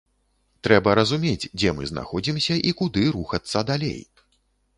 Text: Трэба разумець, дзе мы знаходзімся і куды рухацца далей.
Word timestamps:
Трэба 0.67 0.95
разумець, 0.99 1.49
дзе 1.59 1.73
мы 1.81 1.89
знаходзімся 1.91 2.59
і 2.71 2.75
куды 2.81 3.05
рухацца 3.19 3.59
далей. 3.71 4.01